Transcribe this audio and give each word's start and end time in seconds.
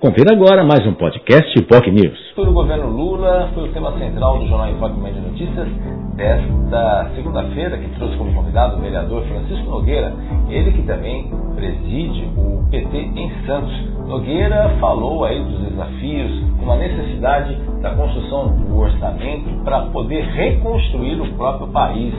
Confira 0.00 0.32
agora 0.32 0.62
mais 0.62 0.86
um 0.86 0.94
podcast 0.94 1.60
POC 1.62 1.90
News. 1.90 2.16
Sobre 2.32 2.50
o 2.50 2.54
governo 2.54 2.88
Lula 2.88 3.50
foi 3.52 3.64
o 3.64 3.72
tema 3.72 3.90
central 3.98 4.38
do 4.38 4.46
Jornal 4.46 4.70
em 4.70 4.78
Foque 4.78 5.00
Média 5.00 5.20
Notícias 5.20 5.66
desta 6.14 7.10
segunda-feira, 7.16 7.76
que 7.78 7.88
trouxe 7.96 8.16
como 8.16 8.32
convidado 8.32 8.76
o 8.76 8.80
vereador 8.80 9.24
Francisco 9.24 9.68
Nogueira, 9.68 10.14
ele 10.48 10.70
que 10.70 10.82
também 10.82 11.28
preside 11.56 12.28
o 12.36 12.64
PT 12.70 12.96
em 12.96 13.44
Santos. 13.44 13.74
Nogueira 14.06 14.76
falou 14.78 15.24
aí 15.24 15.42
dos 15.42 15.68
desafios, 15.68 16.44
com 16.60 16.70
a 16.70 16.76
necessidade 16.76 17.56
da 17.82 17.90
construção 17.96 18.56
do 18.56 18.78
orçamento 18.78 19.64
para 19.64 19.80
poder 19.86 20.22
reconstruir 20.26 21.20
o 21.20 21.34
próprio 21.34 21.66
país. 21.72 22.14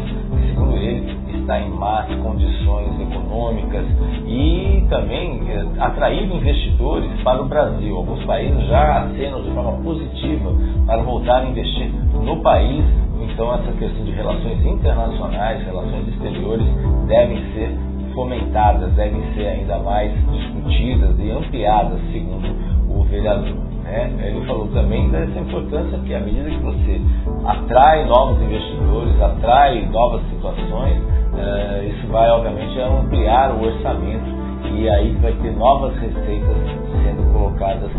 Segundo 0.50 0.76
ele, 0.76 1.18
está 1.50 1.60
em 1.60 1.70
más 1.72 2.06
condições 2.18 3.00
econômicas 3.02 3.84
e 4.28 4.86
também 4.88 5.42
eh, 5.50 5.66
atrair 5.80 6.32
investidores 6.32 7.10
para 7.24 7.42
o 7.42 7.46
Brasil. 7.46 7.96
Alguns 7.98 8.24
países 8.26 8.68
já 8.68 9.06
acenam 9.06 9.42
de 9.42 9.50
forma 9.50 9.72
positiva 9.84 10.54
para 10.86 11.02
voltar 11.02 11.38
a 11.42 11.46
investir 11.46 11.92
no 12.24 12.40
país. 12.44 12.86
Então, 13.22 13.52
essa 13.56 13.72
questão 13.72 14.06
de 14.06 14.12
relações 14.12 14.64
internacionais, 14.64 15.66
relações 15.66 16.08
exteriores, 16.10 16.68
devem 17.08 17.38
ser 17.54 17.76
fomentadas, 18.14 18.94
devem 18.94 19.22
ser 19.34 19.48
ainda 19.48 19.80
mais 19.80 20.12
discutidas 20.32 21.18
e 21.18 21.32
ampliadas, 21.32 22.00
segundo 22.12 22.48
o 22.90 23.04
vereador. 23.06 23.56
Né? 23.84 24.12
Ele 24.22 24.46
falou 24.46 24.68
também 24.68 25.10
dessa 25.10 25.40
importância 25.40 25.98
que 26.00 26.14
à 26.14 26.20
medida 26.20 26.50
que 26.50 26.60
você 26.60 27.02
atrai 27.46 28.06
novos 28.06 28.40
investidores, 28.42 29.20
atrai 29.22 29.88
novas 29.88 30.22
situações, 30.30 31.02
uh, 31.40 31.84
isso 31.88 32.08
vai 32.08 32.30
obviamente 32.30 32.80
ampliar 32.80 33.52
o 33.52 33.64
orçamento 33.64 34.30
e 34.76 34.90
aí 34.90 35.16
vai 35.22 35.34
ter 35.34 35.52
novas 35.52 35.96
receitas 35.98 36.58
sendo 37.04 37.34
colocadas 37.34 37.92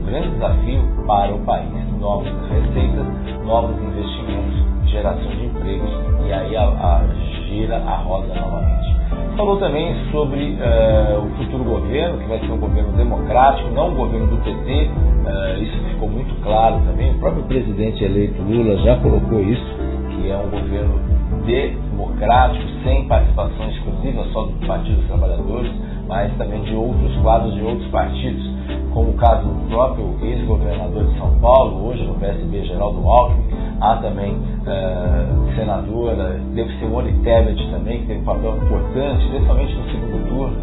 um 0.00 0.04
grande 0.04 0.30
desafio 0.30 0.82
para 1.06 1.34
o 1.34 1.38
país. 1.40 1.70
Novas 2.00 2.32
receitas, 2.48 3.06
novos 3.44 3.76
investimentos, 3.82 4.90
geração 4.90 5.30
de 5.30 5.46
empregos 5.46 5.90
e 6.26 6.32
aí 6.32 6.56
a, 6.56 6.62
a 6.62 7.04
gira 7.46 7.76
a 7.76 7.96
roda 7.96 8.34
novamente. 8.34 9.00
Falou 9.36 9.56
também 9.58 9.94
sobre 10.10 10.54
uh, 10.54 11.24
o 11.24 11.30
futuro 11.36 11.64
governo, 11.64 12.18
que 12.18 12.28
vai 12.28 12.38
ser 12.40 12.50
um 12.52 12.58
governo 12.58 12.92
democrático, 12.92 13.70
não 13.70 13.88
um 13.88 13.94
governo 13.94 14.26
do 14.26 14.36
PT. 14.42 14.90
Uh, 14.90 15.28
eh, 15.28 15.58
isso 15.60 15.78
ficou 15.90 16.08
muito 16.08 16.34
claro 16.42 16.80
também. 16.86 17.10
O 17.12 17.18
próprio 17.18 17.44
presidente 17.44 18.04
eleito 18.04 18.42
Lula 18.42 18.76
já 18.78 18.96
colocou 18.96 19.40
isso, 19.40 19.76
que 20.10 20.30
é 20.30 20.36
um 20.36 20.50
governo 20.50 21.19
democrático, 21.44 22.64
sem 22.84 23.06
participação 23.06 23.68
exclusiva 23.70 24.24
só 24.32 24.44
do 24.44 24.66
Partido 24.66 24.96
dos 24.96 25.06
Trabalhadores, 25.06 25.72
mas 26.06 26.32
também 26.36 26.62
de 26.62 26.74
outros 26.74 27.16
quadros 27.22 27.54
de 27.54 27.62
outros 27.62 27.88
partidos, 27.90 28.50
como 28.92 29.10
o 29.10 29.14
caso 29.14 29.46
do 29.46 29.68
próprio 29.68 30.16
ex-governador 30.22 31.04
de 31.04 31.18
São 31.18 31.38
Paulo, 31.38 31.86
hoje 31.86 32.02
no 32.04 32.14
PSB, 32.14 32.64
Geraldo 32.64 33.08
Alckmin, 33.08 33.44
há 33.80 33.96
também 33.96 34.32
uh, 34.34 35.54
senadora, 35.54 36.40
deve 36.54 36.78
Simone 36.78 37.12
Tebet 37.22 37.70
também, 37.70 38.00
que 38.00 38.06
tem 38.06 38.18
um 38.18 38.24
papel 38.24 38.56
importante, 38.56 39.28
principalmente 39.28 39.74
no 39.74 39.84
segundo 39.84 40.28
turno, 40.28 40.56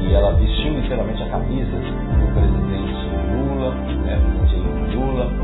e 0.00 0.14
ela 0.14 0.32
vestiu 0.32 0.72
literalmente 0.80 1.22
a 1.22 1.28
camisa 1.28 1.70
do 1.70 2.34
presidente 2.34 2.92
Lula, 3.32 3.74
né, 4.04 4.20
presidente 4.38 4.96
Lula, 4.96 5.41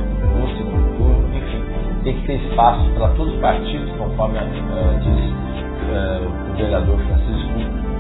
tem 2.08 2.16
que 2.20 2.26
ter 2.26 2.36
espaço 2.48 2.88
para 2.96 3.08
todos 3.08 3.34
os 3.34 3.40
partidos, 3.40 3.90
conforme 3.98 4.38
uh, 4.38 4.98
diz 5.00 5.32
uh, 5.90 6.52
o 6.52 6.56
vereador 6.56 6.96
Francisco 7.00 7.52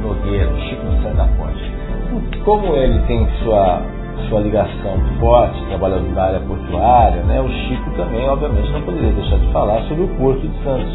Nogueira, 0.02 0.60
Chico 0.60 0.86
Santa 1.02 1.28
Ponte. 1.36 2.38
Como 2.42 2.74
ele 2.74 2.98
tem 3.00 3.28
sua 3.42 3.82
sua 4.28 4.40
ligação 4.40 4.98
forte, 5.20 5.64
trabalhando 5.66 6.12
na 6.12 6.22
área 6.22 6.40
portuária, 6.40 7.22
né, 7.22 7.40
o 7.40 7.48
Chico 7.48 7.90
também, 7.96 8.28
obviamente, 8.28 8.72
não 8.72 8.82
poderia 8.82 9.12
deixar 9.12 9.38
de 9.38 9.52
falar 9.52 9.82
sobre 9.82 10.04
o 10.04 10.08
Porto 10.16 10.40
de 10.40 10.64
Santos. 10.64 10.92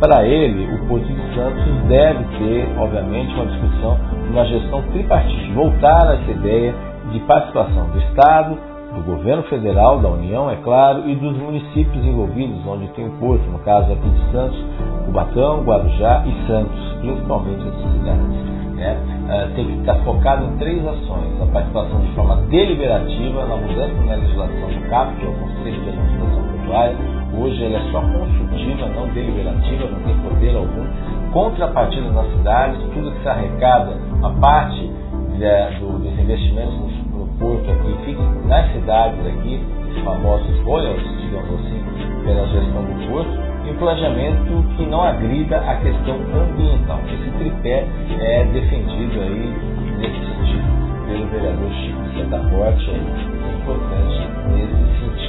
Para 0.00 0.26
ele, 0.26 0.74
o 0.74 0.86
Porto 0.86 1.06
de 1.06 1.34
Santos 1.34 1.64
deve 1.88 2.24
ter, 2.38 2.68
obviamente, 2.76 3.34
uma 3.34 3.46
discussão, 3.46 3.98
uma 4.30 4.44
gestão 4.44 4.82
tripartite, 4.92 5.50
voltar 5.52 6.08
a 6.08 6.14
essa 6.14 6.30
ideia 6.30 6.74
de 7.10 7.20
participação 7.20 7.88
do 7.88 7.98
Estado, 7.98 8.58
do 8.98 9.04
governo 9.04 9.42
federal, 9.44 10.00
da 10.00 10.08
União, 10.08 10.50
é 10.50 10.56
claro, 10.56 11.08
e 11.08 11.14
dos 11.14 11.36
municípios 11.36 12.04
envolvidos, 12.04 12.66
onde 12.66 12.88
tem 12.88 13.06
o 13.06 13.12
porto, 13.12 13.44
no 13.50 13.58
caso 13.60 13.92
aqui 13.92 14.08
de 14.08 14.32
Santos, 14.32 14.64
Cubatão, 15.06 15.62
Guarujá 15.62 16.24
e 16.26 16.46
Santos, 16.46 16.96
principalmente 17.00 17.66
essas 17.66 17.92
cidades 17.92 18.48
né, 18.78 18.96
uh, 19.26 19.54
tem 19.54 19.66
que 19.66 19.80
estar 19.80 19.96
focado 20.04 20.44
em 20.46 20.56
três 20.56 20.86
ações. 20.86 21.42
A 21.42 21.46
participação 21.46 22.00
de 22.00 22.12
forma 22.14 22.36
deliberativa 22.48 23.46
na 23.46 23.56
mudança 23.56 23.94
na 24.04 24.14
legislação 24.14 24.68
do 24.68 24.88
CAP, 24.88 25.16
que 25.16 25.26
é 25.26 25.28
o 25.28 25.32
Conselho 25.32 25.82
de 25.82 25.88
Administração 25.90 26.42
Portuária. 26.44 26.96
Hoje 27.36 27.62
ele 27.62 27.74
é 27.74 27.82
só 27.92 28.00
consultiva, 28.00 28.86
não 28.88 29.08
deliberativa, 29.08 29.88
não 29.90 30.00
tem 30.00 30.16
poder 30.18 30.56
algum. 30.56 30.86
Contrapartida 31.32 32.10
nas 32.10 32.26
cidades, 32.32 32.80
tudo 32.94 33.12
que 33.12 33.22
se 33.22 33.28
arrecada, 33.28 33.96
a 34.22 34.30
parte 34.30 34.90
de, 35.38 35.78
do, 35.78 35.98
dos 35.98 36.18
investimentos 36.18 36.74
no, 36.78 36.97
porto 37.38 37.70
aqui, 37.70 37.96
fica 38.04 38.22
nas 38.46 38.72
cidades 38.72 39.26
aqui, 39.26 39.60
os 39.90 40.02
famosos 40.04 40.60
royalties, 40.64 41.20
digamos 41.20 41.54
assim, 41.54 41.82
pela 42.24 42.46
gestão 42.48 42.82
do 42.84 43.08
porto 43.08 43.30
e 43.64 43.70
um 43.70 43.76
planejamento 43.76 44.64
que 44.76 44.86
não 44.86 45.02
agrida 45.02 45.58
a 45.58 45.76
questão 45.76 46.16
ambiental. 46.16 47.00
Esse 47.06 47.30
tripé 47.38 47.86
é 48.20 48.44
defendido 48.44 49.20
aí 49.20 49.54
nesse 49.98 50.18
sentido 50.18 50.78
pelo 51.06 51.26
vereador 51.28 51.70
Chico 51.72 51.98
Santa 52.16 52.38
Porte, 52.50 52.90
é 52.90 53.52
importante 53.62 54.28
nesse 54.52 54.76
sentido. 55.00 55.27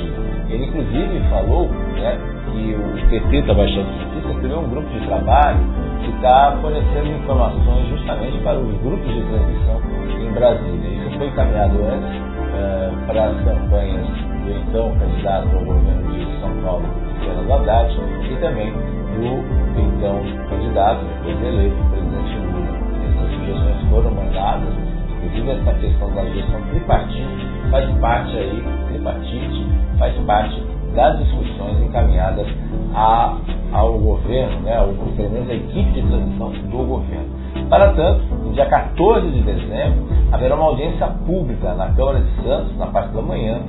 Ele 0.50 0.66
inclusive 0.66 1.20
falou 1.30 1.70
né, 1.94 2.18
que 2.52 2.76
o 2.76 3.10
PT 3.10 3.42
da 3.44 3.54
Baixada 3.54 3.86
Justiça 3.86 4.40
criou 4.40 4.64
um 4.64 4.70
grupo 4.70 4.90
de 4.90 5.06
trabalho 5.06 5.60
que 6.04 6.10
está 6.10 6.58
fornecendo 6.60 7.08
informações 7.08 7.88
justamente 7.90 8.38
para 8.40 8.58
os 8.58 8.82
grupos 8.82 9.14
de 9.14 9.22
transmissão 9.22 9.82
em 10.20 10.34
Brasília. 10.34 10.90
Isso 10.90 11.18
foi 11.18 11.28
encaminhado 11.28 11.78
antes 11.84 12.18
uh, 12.20 13.06
para 13.06 13.26
as 13.26 13.44
campanhas 13.44 14.08
do 14.08 14.52
então 14.52 14.92
candidato 14.98 15.56
ao 15.56 15.66
governo 15.66 16.14
de 16.14 16.40
São 16.42 16.52
Paulo, 16.64 16.86
Fernando 17.20 17.52
Haddad, 17.52 18.00
e 18.24 18.36
também 18.38 18.72
do 18.74 19.80
então 19.80 20.20
candidato, 20.50 21.06
depois 21.06 21.44
eleito, 21.44 21.78
presidente 21.92 22.38
Lula. 22.40 22.80
Essas 23.06 23.34
sugestões 23.36 23.90
foram 23.90 24.12
mandadas, 24.12 24.74
inclusive 25.22 25.52
essa 25.52 25.74
questão 25.74 26.12
da 26.16 26.26
gestão 26.26 26.62
tripartite 26.72 27.59
faz 27.69 27.90
parte 28.00 28.38
aí, 28.38 28.63
tripartite, 28.88 29.66
faz 29.97 30.16
parte 30.25 30.63
das 30.96 31.19
discussões 31.19 31.81
encaminhadas 31.81 32.47
a, 32.94 33.38
ao 33.72 34.00
governo, 34.00 34.62
né, 34.62 34.78
ao, 34.78 34.88
pelo 34.88 35.30
menos 35.30 35.50
equipe 35.50 35.91
de 35.91 36.02
transição 36.02 36.52
do 36.52 36.78
governo. 36.85 37.40
Para 37.69 37.94
tanto, 37.94 38.24
no 38.35 38.53
dia 38.53 38.66
14 38.66 39.30
de 39.30 39.41
dezembro, 39.41 40.07
haverá 40.31 40.56
uma 40.56 40.66
audiência 40.66 41.07
pública 41.25 41.74
na 41.75 41.94
Câmara 41.94 42.22
de 42.22 42.44
Santos, 42.44 42.78
na 42.78 42.88
parte 42.88 43.13
da 43.13 43.22
manhã, 43.22 43.62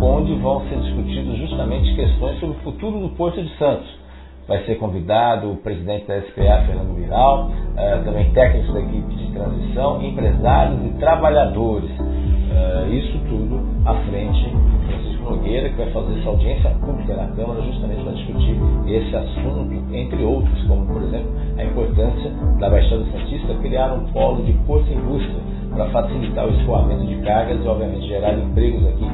onde 0.00 0.34
vão 0.36 0.60
ser 0.68 0.76
discutidas 0.80 1.36
justamente 1.36 1.94
questões 1.94 2.40
sobre 2.40 2.56
o 2.56 2.60
futuro 2.60 3.00
do 3.00 3.08
Porto 3.10 3.42
de 3.42 3.56
Santos. 3.58 4.02
Vai 4.48 4.64
ser 4.64 4.74
convidado 4.74 5.52
o 5.52 5.56
presidente 5.56 6.06
da 6.06 6.20
SPA, 6.22 6.64
Fernando 6.66 6.96
Viral, 6.96 7.48
uh, 7.48 8.04
também 8.04 8.30
técnicos 8.32 8.74
da 8.74 8.80
equipe 8.80 9.14
de 9.14 9.32
transição, 9.32 10.02
empresários 10.02 10.84
e 10.86 10.98
trabalhadores. 10.98 11.90
À 13.84 13.94
frente 13.94 14.48
Francisco 14.86 15.30
Nogueira, 15.30 15.68
que 15.70 15.76
vai 15.76 15.90
fazer 15.90 16.18
essa 16.18 16.28
audiência 16.28 16.70
pública 16.70 17.14
na 17.14 17.26
Câmara 17.34 17.62
justamente 17.62 18.02
para 18.02 18.12
discutir 18.12 18.56
esse 18.86 19.16
assunto, 19.16 19.72
entre 19.92 20.24
outros, 20.24 20.62
como, 20.66 20.86
por 20.86 21.02
exemplo, 21.02 21.32
a 21.56 21.64
importância 21.64 22.30
da 22.60 22.70
Baixada 22.70 23.04
Santista 23.10 23.54
criar 23.54 23.92
um 23.92 24.04
polo 24.12 24.44
de 24.44 24.52
força 24.66 24.92
indústria 24.92 25.40
para 25.74 25.86
facilitar 25.86 26.46
o 26.46 26.50
escoamento 26.50 27.06
de 27.06 27.16
cargas 27.22 27.64
e, 27.64 27.68
obviamente, 27.68 28.06
gerar 28.06 28.34
empregos 28.34 28.86
aqui 28.86 29.06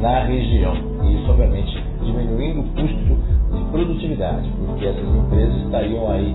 na 0.00 0.24
região. 0.24 0.74
E 1.04 1.14
isso, 1.14 1.30
obviamente, 1.30 1.84
diminuindo 2.02 2.60
o 2.60 2.64
custo 2.64 3.56
de 3.56 3.64
produtividade, 3.70 4.50
porque 4.66 4.86
essas 4.86 5.14
empresas 5.14 5.56
estariam 5.62 6.10
aí 6.10 6.34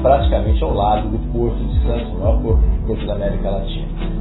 praticamente 0.00 0.62
ao 0.62 0.74
lado 0.74 1.08
do 1.08 1.18
Porto 1.32 1.56
de 1.56 1.82
Santos, 1.82 2.12
o 2.12 2.18
maior 2.18 2.40
porto 2.40 3.06
da 3.06 3.14
América 3.14 3.50
Latina. 3.50 4.15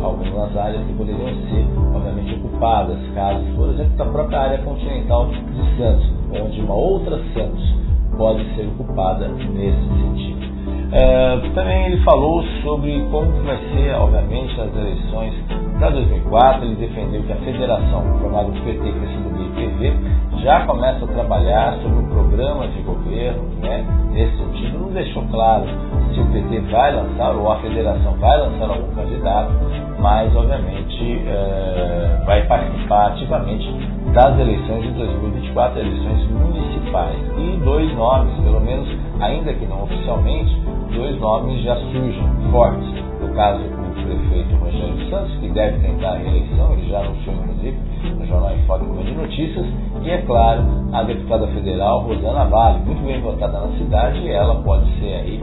Algumas 0.00 0.56
áreas 0.56 0.84
que 0.86 0.92
poderiam 0.92 1.28
ser, 1.50 1.66
obviamente, 1.94 2.34
ocupadas, 2.34 2.98
casos, 3.14 3.48
por 3.56 3.70
exemplo, 3.70 3.96
da 3.96 4.04
própria 4.04 4.40
área 4.40 4.58
continental 4.58 5.26
de 5.26 5.76
Santos, 5.76 6.12
onde 6.32 6.60
uma 6.60 6.74
outra 6.74 7.18
Santos 7.34 7.76
pode 8.16 8.44
ser 8.54 8.66
ocupada 8.66 9.28
nesse 9.28 9.88
sentido. 9.88 10.48
Uh, 10.88 11.54
também 11.54 11.86
ele 11.86 12.02
falou 12.02 12.42
sobre 12.62 13.06
como 13.10 13.30
vai 13.44 13.58
ser, 13.72 13.94
obviamente, 13.94 14.58
as 14.58 14.74
eleições 14.74 15.34
para 15.78 15.90
2004. 15.90 16.64
Ele 16.64 16.76
defendeu 16.76 17.22
que 17.22 17.32
a 17.32 17.36
federação, 17.36 18.02
formada 18.20 18.46
por 18.46 18.60
PT, 18.62 18.92
PCdoB 18.92 19.42
e 19.42 19.68
PV, 19.68 20.42
já 20.42 20.64
começa 20.66 21.04
a 21.04 21.08
trabalhar 21.08 21.78
sobre 21.82 21.98
um 21.98 22.08
programa 22.08 22.68
de 22.68 22.80
governo, 22.82 23.42
né? 23.60 23.84
nesse 24.12 24.36
sentido. 24.36 24.78
Não 24.78 24.90
deixou 24.92 25.22
claro 25.30 25.66
se 26.12 26.20
o 26.20 26.26
PT 26.26 26.60
vai 26.72 26.94
lançar 26.94 27.34
ou 27.36 27.52
a 27.52 27.56
federação 27.56 28.14
vai 28.14 28.38
lançar 28.38 28.70
algum 28.70 28.94
candidato, 28.94 29.52
mas, 29.98 30.34
obviamente, 30.34 31.22
uh, 31.26 32.24
vai 32.24 32.46
participar 32.46 33.08
ativamente 33.08 33.68
das 34.12 34.38
eleições 34.38 34.82
de 34.82 34.90
2024, 34.92 35.80
eleições 35.80 36.30
municipais. 36.30 37.16
E 37.36 37.56
dois 37.64 37.94
nomes, 37.96 38.34
pelo 38.42 38.60
menos, 38.60 38.88
ainda 39.20 39.52
que 39.52 39.66
não 39.66 39.84
oficialmente, 39.84 40.54
dois 40.94 41.18
nomes 41.20 41.62
já 41.62 41.76
surgem 41.76 42.28
fortes. 42.50 42.88
No 43.20 43.34
caso, 43.34 43.62
o 43.62 44.02
prefeito 44.04 44.56
Rogério 44.56 45.10
Santos, 45.10 45.36
que 45.38 45.48
deve 45.48 45.78
tentar 45.80 46.10
a 46.10 46.16
reeleição, 46.18 46.72
ele 46.72 46.88
já 46.88 47.00
anunciou, 47.00 47.34
inclusive, 47.34 47.78
no 48.18 48.26
Jornal 48.26 48.56
Foco 48.66 49.02
de 49.02 49.12
Notícias, 49.12 49.66
e, 50.02 50.10
é 50.10 50.18
claro, 50.22 50.62
a 50.92 51.02
deputada 51.02 51.46
federal 51.48 52.02
Rosana 52.02 52.44
Vale, 52.44 52.78
muito 52.84 53.04
bem 53.04 53.20
votada 53.20 53.60
na 53.60 53.76
cidade, 53.76 54.20
e 54.20 54.30
ela 54.30 54.62
pode 54.62 54.86
ser 55.00 55.14
aí 55.14 55.40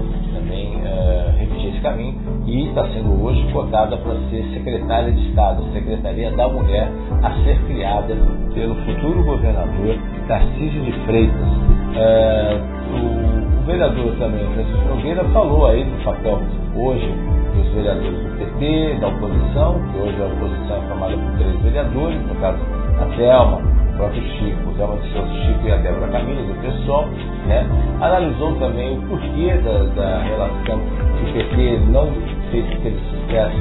uh, 0.86 1.38
repetir 1.38 1.70
esse 1.70 1.82
caminho, 1.82 2.16
e 2.46 2.68
está 2.68 2.88
sendo 2.90 3.24
hoje 3.24 3.44
cotada 3.52 3.98
para 3.98 4.16
ser 4.30 4.44
secretária 4.54 5.12
de 5.12 5.30
Estado, 5.30 5.64
Secretaria 5.74 6.32
da 6.32 6.48
Mulher, 6.48 6.90
a 7.22 7.32
ser 7.44 7.60
criada 7.66 8.16
pelo 8.54 8.76
futuro 8.76 9.24
governador 9.24 9.98
Tarcísio 10.28 10.82
de 10.84 10.92
Freitas. 11.06 11.48
Uh, 11.96 12.76
o, 12.94 13.62
o 13.62 13.66
vereador 13.66 14.16
também, 14.18 14.46
Francisco 14.54 14.88
Nogueira, 14.88 15.24
falou 15.26 15.68
aí 15.68 15.84
do 15.84 16.04
papel 16.04 16.42
hoje 16.76 17.14
dos 17.56 17.74
vereadores 17.74 18.20
do 18.20 18.38
PT, 18.38 18.98
da 19.00 19.08
oposição, 19.08 19.82
que 19.92 19.98
hoje 19.98 20.22
a 20.22 20.26
oposição 20.26 20.78
é 20.78 20.88
formada 20.88 21.18
por 21.18 21.38
três 21.38 21.62
vereadores, 21.62 22.22
no 22.28 22.36
caso 22.36 22.60
a 23.00 23.06
Thelma, 23.16 23.75
o 23.96 23.98
próprio 23.98 24.22
Chico, 24.22 24.70
o 24.70 24.74
Thelma 24.74 24.98
de 24.98 25.14
Souza 25.14 25.34
Chico 25.34 25.68
e 25.68 25.72
a 25.72 25.78
Débora 25.78 26.08
Camila, 26.12 26.42
do 26.44 26.54
PSOL, 26.62 27.08
né? 27.48 27.66
analisou 28.02 28.54
também 28.56 28.98
o 28.98 29.02
porquê 29.04 29.58
da, 29.64 29.84
da 29.96 30.20
relação 30.24 30.80
que 31.18 31.30
o 31.30 31.34
PT 31.34 31.80
não 31.92 32.12
fez 32.52 32.66
teve 32.84 33.00
sucesso 33.10 33.58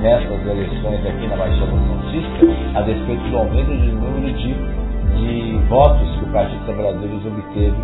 nessas 0.00 0.46
eleições 0.46 1.06
aqui 1.06 1.26
na 1.28 1.36
Baixada 1.36 1.70
Santista, 1.70 2.78
a 2.78 2.82
despeito 2.82 3.28
do 3.28 3.36
aumento 3.36 3.70
de 3.70 3.92
número 3.92 4.32
de, 4.32 4.54
de 5.16 5.58
votos 5.68 6.10
que 6.18 6.24
o 6.24 6.32
Partido 6.32 6.56
dos 6.56 6.66
Trabalhadores 6.66 7.26
obteve 7.26 7.76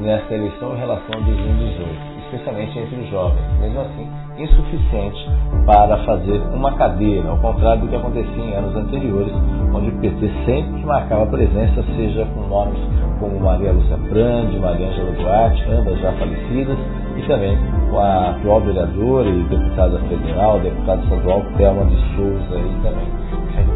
nessa 0.00 0.34
eleição 0.34 0.74
em 0.74 0.78
relação 0.78 1.14
a 1.14 1.24
2018 1.24 2.13
especialmente 2.44 2.78
entre 2.78 2.96
os 3.00 3.10
jovens, 3.10 3.40
mesmo 3.60 3.80
assim 3.80 4.06
insuficiente 4.36 5.30
para 5.64 5.96
fazer 6.04 6.40
uma 6.52 6.72
cadeira, 6.72 7.30
ao 7.30 7.38
contrário 7.38 7.82
do 7.82 7.88
que 7.88 7.96
acontecia 7.96 8.44
em 8.44 8.54
anos 8.54 8.76
anteriores, 8.76 9.32
onde 9.72 9.88
o 9.88 10.00
PT 10.00 10.30
sempre 10.44 10.84
marcava 10.84 11.26
presença, 11.26 11.82
seja 11.96 12.26
com 12.26 12.48
nomes 12.48 12.78
como 13.20 13.40
Maria 13.40 13.72
Lúcia 13.72 13.96
Prandi, 14.08 14.58
Maria 14.58 14.88
Angela 14.88 15.12
Duarte, 15.12 15.64
ambas 15.70 15.98
já 16.00 16.12
falecidas, 16.12 16.76
e 17.16 17.22
também 17.28 17.56
com 17.90 17.98
a 17.98 18.30
atual 18.30 18.60
vereadora 18.60 19.28
e 19.28 19.42
deputada 19.44 19.98
federal, 20.00 20.60
deputada 20.60 21.02
estadual 21.02 21.42
Thelma 21.56 21.84
de 21.86 21.96
Souza, 22.16 22.58
e 22.58 22.82
também 22.82 23.24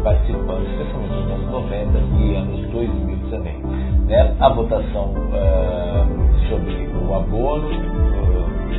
participando, 0.03 0.65
especialmente 0.67 1.13
nos 1.13 1.31
anos 1.31 1.51
90 1.51 1.99
e 2.19 2.35
anos 2.35 2.67
2000 2.71 3.17
também. 3.29 3.57
Né? 4.07 4.35
A 4.39 4.49
votação 4.49 5.13
uh, 5.13 6.49
sobre 6.49 6.89
o 7.07 7.15
abono 7.15 8.28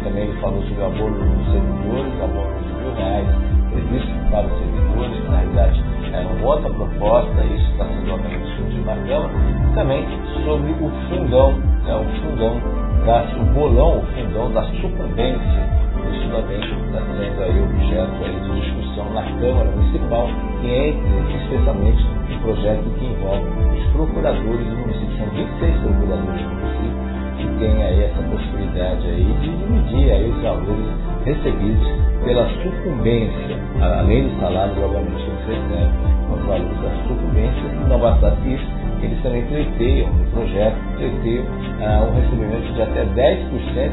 também 0.04 0.24
ele 0.24 0.40
falou 0.40 0.62
sobre 0.62 0.82
o 0.82 0.86
abono 0.86 1.36
dos 1.36 1.52
servidores, 1.52 2.22
abono 2.22 2.60
de 2.62 2.72
mil 2.74 2.94
reais 2.94 3.50
previsto 3.70 4.30
para 4.30 4.46
os 4.46 4.58
servidores, 4.58 5.20
que 5.20 5.28
na 5.30 5.38
realidade 5.38 5.84
era 6.12 6.28
uma 6.28 6.46
outra 6.46 6.70
proposta, 6.70 7.44
isso 7.44 7.70
está 7.70 7.84
sendo 7.84 8.12
obviamente 8.12 8.44
discutido 8.44 8.84
na 8.84 8.96
Câmara, 8.96 9.30
também 9.74 10.06
sobre 10.44 10.72
o 10.72 10.90
fundão, 11.08 11.52
né, 11.84 11.94
o 11.94 12.04
fundão, 12.20 12.60
da, 13.06 13.22
o 13.40 13.44
bolão, 13.54 13.98
o 13.98 14.06
fundão 14.06 14.52
da 14.52 14.62
sucumbência, 14.64 15.80
isso 16.12 16.28
também 16.30 16.60
está 16.60 17.00
sendo 17.16 17.42
aí 17.42 17.62
objeto 17.62 18.24
aí 18.24 18.40
de 18.40 18.60
discussão 18.60 19.10
na 19.14 19.22
Câmara 19.22 19.70
Municipal, 19.70 20.28
e 20.62 20.68
entre 20.68 21.36
especialmente 21.44 22.06
um 22.30 22.38
projeto 22.40 22.90
que 22.98 23.04
envolve 23.04 23.44
os 23.78 23.92
procuradores 23.92 24.66
do 24.66 24.76
município, 24.76 25.16
são 25.16 25.26
26 25.30 25.76
procuradores 25.80 26.42
do 26.42 26.48
município, 26.48 27.19
que 27.40 27.58
tem 27.58 27.82
aí 27.82 28.04
essa 28.04 28.22
possibilidade 28.22 29.06
aí 29.06 29.24
de 29.40 29.50
dividir 29.50 30.12
aí 30.12 30.30
os 30.30 30.42
valores 30.42 30.86
recebidos 31.24 31.88
pela 32.24 32.46
sucumbência, 32.62 33.58
além 33.80 34.28
do 34.28 34.40
salário, 34.40 34.84
obviamente, 34.84 35.24
que 35.24 35.30
você 35.30 35.54
recebe, 35.54 35.90
os 36.32 36.46
valores 36.46 36.82
da 36.82 36.90
sucumbência, 37.08 37.62
não 37.88 37.98
bastasse 37.98 38.54
isso, 38.54 38.66
eles 39.02 39.22
também 39.22 39.42
pleiteiam, 39.46 40.12
no 40.12 40.24
projeto, 40.26 40.76
pleiteiam 40.98 41.44
ah, 41.80 42.06
um 42.06 42.14
recebimento 42.14 42.72
de 42.74 42.82
até 42.82 43.04
10% 43.04 43.90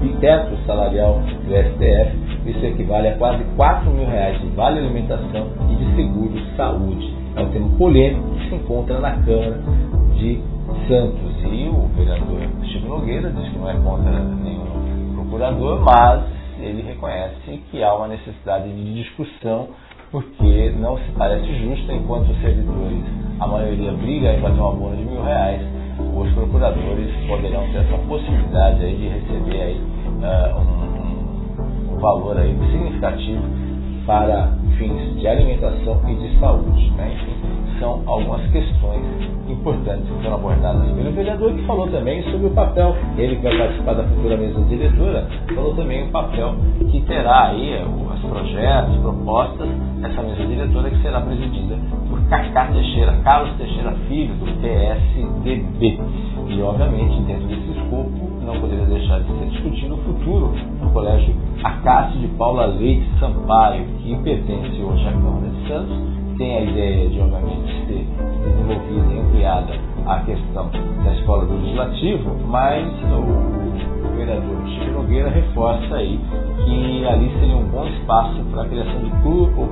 do 0.00 0.20
teto 0.20 0.56
salarial 0.66 1.20
do 1.46 1.54
STF, 1.54 2.16
isso 2.46 2.66
equivale 2.66 3.08
a 3.08 3.16
quase 3.16 3.44
4 3.56 3.90
mil 3.90 4.06
reais 4.06 4.40
de 4.40 4.48
vale 4.48 4.80
alimentação 4.80 5.48
e 5.70 5.76
de 5.76 5.96
seguro 5.96 6.34
saúde. 6.56 7.14
É 7.36 7.40
um 7.40 7.50
tema 7.50 7.68
polêmico 7.78 8.30
que 8.30 8.48
se 8.48 8.54
encontra 8.56 8.98
na 8.98 9.12
Câmara 9.12 9.60
de 10.16 10.40
Santos. 10.88 11.44
E 11.44 11.68
o 11.68 11.86
vereador 11.94 12.40
Chico 12.64 12.88
Nogueira 12.88 13.30
diz 13.30 13.48
que 13.50 13.58
não 13.58 13.70
é 13.70 13.74
contra 13.74 14.10
nenhum 14.10 15.12
procurador, 15.14 15.80
mas 15.84 16.24
ele 16.58 16.82
reconhece 16.82 17.62
que 17.70 17.82
há 17.84 17.94
uma 17.94 18.08
necessidade 18.08 18.68
de 18.72 19.02
discussão 19.02 19.68
porque 20.10 20.70
não 20.80 20.96
se 20.96 21.12
parece 21.12 21.46
justo 21.58 21.92
enquanto 21.92 22.30
os 22.30 22.40
servidores, 22.40 23.04
a 23.38 23.46
maioria 23.46 23.92
briga 23.92 24.32
em 24.32 24.40
bater 24.40 24.58
um 24.58 24.68
abono 24.70 24.96
de 24.96 25.04
mil 25.04 25.22
reais, 25.22 25.60
os 26.16 26.32
procuradores 26.32 27.14
poderão 27.26 27.66
ter 27.70 27.78
essa 27.78 27.98
possibilidade 28.08 28.82
aí 28.84 28.96
de 28.96 29.08
receber 29.08 29.60
aí, 29.60 29.76
uh, 29.76 30.58
um, 30.58 31.92
um, 31.92 31.98
valor 31.98 32.38
aí 32.38 32.56
significativo 32.70 33.42
para 34.06 34.52
fins 34.78 35.20
de 35.20 35.28
alimentação 35.28 36.00
e 36.08 36.14
de 36.14 36.40
saúde. 36.40 36.90
Né? 36.92 37.12
Enfim, 37.12 37.67
são 37.78 38.02
algumas 38.06 38.42
questões 38.50 39.04
importantes 39.48 40.08
que 40.08 40.22
foram 40.22 40.34
abordadas 40.34 40.90
pelo 40.92 41.12
vereador, 41.12 41.52
que 41.52 41.64
falou 41.64 41.88
também 41.88 42.22
sobre 42.30 42.46
o 42.46 42.50
papel, 42.50 42.94
ele 43.16 43.36
que 43.36 43.42
vai 43.42 43.56
participar 43.56 43.94
da 43.94 44.04
futura 44.04 44.36
mesa 44.36 44.60
diretora, 44.62 45.26
falou 45.54 45.74
também 45.74 46.06
o 46.06 46.10
papel 46.10 46.54
que 46.90 47.00
terá 47.02 47.48
aí 47.48 47.82
os 47.84 48.20
projetos, 48.20 48.96
propostas, 48.98 49.68
essa 50.02 50.22
mesa 50.22 50.46
diretora 50.46 50.90
que 50.90 51.02
será 51.02 51.20
presidida 51.20 51.78
por 52.08 52.20
Cacá 52.28 52.66
Teixeira, 52.66 53.12
Carlos 53.24 53.56
Teixeira 53.56 53.92
Filho, 54.08 54.34
do 54.34 54.60
PSDB. 54.60 56.00
E, 56.48 56.62
obviamente, 56.62 57.20
dentro 57.22 57.46
desse 57.46 57.70
escopo, 57.78 58.10
não 58.44 58.58
poderia 58.60 58.86
deixar 58.86 59.20
de 59.20 59.38
ser 59.38 59.46
discutido 59.46 59.94
o 59.94 59.98
futuro 59.98 60.54
do 60.80 60.90
Colégio 60.92 61.34
Acácio 61.62 62.18
de 62.18 62.28
Paula 62.28 62.66
Leite 62.66 63.06
Sampaio, 63.20 63.84
que 63.98 64.16
pertence 64.22 64.80
hoje 64.82 65.06
à 65.06 65.12
Câmara 65.12 65.48
de 65.48 65.68
Santos, 65.68 66.17
tem 66.38 66.56
a 66.56 66.60
ideia 66.62 67.08
de, 67.08 67.20
obviamente, 67.20 67.86
ser 67.86 68.06
desenvolvida 68.44 69.12
e 69.12 69.18
ampliada 69.18 69.74
a 70.06 70.20
questão 70.20 70.70
da 71.04 71.12
escola 71.14 71.44
do 71.44 71.54
legislativo, 71.54 72.30
mas 72.46 72.86
o 73.12 74.16
vereador 74.16 74.56
Chico 74.68 74.92
Nogueira 74.92 75.28
reforça 75.30 75.96
aí 75.96 76.18
que 76.64 77.04
ali 77.06 77.30
seria 77.40 77.56
um 77.56 77.68
bom 77.68 77.86
espaço 77.88 78.40
para 78.52 78.62
a 78.62 78.68
criação 78.68 79.00
de 79.00 79.10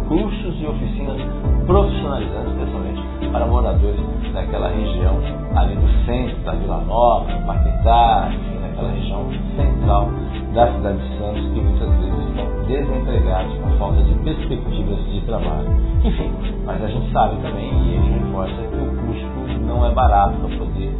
cursos 0.08 0.60
e 0.60 0.66
oficinas 0.66 1.22
profissionalizantes, 1.66 2.52
especialmente 2.52 3.02
para 3.30 3.46
moradores 3.46 4.00
daquela 4.32 4.68
região 4.68 5.20
ali 5.54 5.74
do 5.76 6.04
centro, 6.04 6.36
da 6.44 6.52
Vila 6.52 6.80
Nova, 6.82 7.32
Paquetá, 7.46 8.30
enfim, 8.32 8.58
naquela 8.60 8.90
região 8.90 9.30
central 9.56 10.10
da 10.56 10.72
cidade 10.72 10.98
de 10.98 11.18
Santos, 11.18 11.52
que 11.52 11.60
muitas 11.60 11.90
vezes 11.98 12.28
estão 12.30 12.64
desempregados 12.66 13.54
por 13.58 13.70
falta 13.78 14.02
de 14.02 14.14
perspectivas 14.14 15.04
de 15.04 15.20
trabalho. 15.26 15.68
Enfim, 16.02 16.32
mas 16.64 16.82
a 16.82 16.88
gente 16.88 17.12
sabe 17.12 17.36
também, 17.42 17.70
e 17.84 17.94
ele 17.94 18.24
reforça, 18.24 18.54
que 18.54 18.76
o 18.76 18.96
custo 18.96 19.66
não 19.66 19.84
é 19.84 19.92
barato 19.92 20.38
para 20.38 20.56
poder 20.56 20.96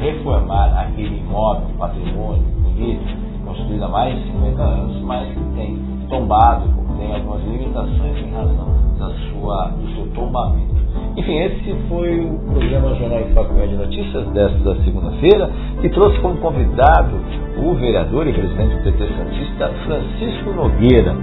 reformar 0.00 0.76
aquele 0.76 1.20
imóvel, 1.20 1.68
patrimônio 1.78 2.42
bonito, 2.62 3.16
construído 3.46 3.84
há 3.84 3.88
mais 3.88 4.16
de 4.16 4.32
50 4.32 4.62
anos, 4.62 5.00
mas 5.02 5.28
que 5.28 5.44
tem 5.54 5.78
tombado, 6.08 6.68
tem 6.98 7.14
algumas 7.14 7.44
limitações 7.44 8.18
em 8.18 8.32
razão 8.32 8.75
da 8.98 9.08
sua, 9.08 9.68
do 9.68 9.94
seu 9.94 10.06
tombamento. 10.14 10.74
Enfim, 11.16 11.38
esse 11.38 11.74
foi 11.88 12.20
o 12.20 12.38
programa 12.50 12.94
Jornal 12.94 13.20
em 13.20 13.34
Foco 13.34 13.54
de 13.54 13.74
Notícias 13.74 14.26
desta 14.28 14.76
segunda-feira, 14.84 15.50
que 15.80 15.88
trouxe 15.90 16.18
como 16.20 16.36
convidado 16.38 17.16
o 17.58 17.74
vereador 17.74 18.26
e 18.26 18.32
presidente 18.32 18.76
do 18.76 18.82
PT 18.82 19.06
Santista, 19.16 19.70
Francisco 19.84 20.50
Nogueira. 20.52 21.14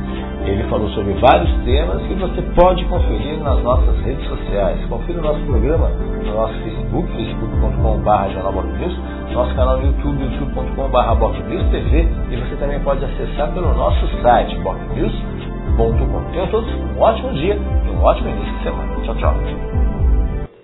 Ele 0.45 0.63
falou 0.63 0.89
sobre 0.89 1.13
vários 1.13 1.49
temas 1.63 2.01
que 2.03 2.13
você 2.15 2.41
pode 2.59 2.83
conferir 2.85 3.39
nas 3.39 3.63
nossas 3.63 3.97
redes 4.01 4.27
sociais. 4.27 4.83
Confira 4.87 5.19
o 5.19 5.23
nosso 5.23 5.39
programa 5.45 5.89
no 5.89 6.33
nosso 6.33 6.53
Facebook, 6.55 7.07
facebook.com.br 7.13 9.33
nosso 9.33 9.55
canal 9.55 9.77
no 9.77 9.87
YouTube, 9.87 10.23
youtube.com.br 10.23 11.71
TV 11.71 12.07
e 12.29 12.35
você 12.35 12.55
também 12.57 12.79
pode 12.81 13.03
acessar 13.03 13.51
pelo 13.51 13.73
nosso 13.73 14.07
site, 14.21 14.55
bocnews.com. 14.59 15.32
Tenham 15.75 16.47
todos 16.51 16.69
um 16.71 16.99
ótimo 16.99 17.33
dia 17.33 17.55
e 17.55 17.89
um 17.89 18.03
ótimo 18.03 18.29
início 18.29 18.57
de 18.57 18.63
semana. 18.63 19.01
Tchau, 19.03 19.15
tchau. 19.15 19.35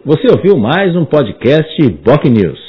Você 0.05 0.27
ouviu 0.31 0.55
mais 0.55 0.95
um 0.95 1.03
podcast 1.03 1.89
Boc 2.03 2.25
News. 2.25 2.68